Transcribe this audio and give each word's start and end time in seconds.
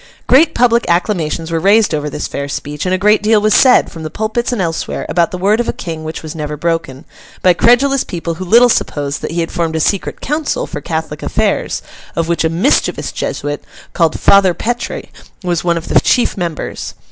Great 0.25 0.55
public 0.55 0.83
acclamations 0.89 1.51
were 1.51 1.59
raised 1.59 1.93
over 1.93 2.09
this 2.09 2.25
fair 2.27 2.49
speech, 2.49 2.87
and 2.87 2.95
a 2.95 2.97
great 2.97 3.21
deal 3.21 3.39
was 3.39 3.53
said, 3.53 3.91
from 3.91 4.01
the 4.01 4.09
pulpits 4.09 4.51
and 4.51 4.59
elsewhere, 4.59 5.05
about 5.07 5.29
the 5.29 5.37
word 5.37 5.59
of 5.59 5.69
a 5.69 5.73
King 5.73 6.03
which 6.03 6.23
was 6.23 6.33
never 6.33 6.57
broken, 6.57 7.05
by 7.43 7.53
credulous 7.53 8.03
people 8.03 8.33
who 8.33 8.43
little 8.43 8.67
supposed 8.67 9.21
that 9.21 9.29
he 9.29 9.41
had 9.41 9.51
formed 9.51 9.75
a 9.75 9.79
secret 9.79 10.19
council 10.19 10.65
for 10.65 10.81
Catholic 10.81 11.21
affairs, 11.21 11.83
of 12.15 12.27
which 12.27 12.43
a 12.43 12.49
mischievous 12.49 13.11
Jesuit, 13.11 13.63
called 13.93 14.19
Father 14.19 14.55
Petre, 14.55 15.03
was 15.43 15.63
one 15.63 15.77
of 15.77 15.87
the 15.87 15.99
chief 15.99 16.35
members. 16.35 16.95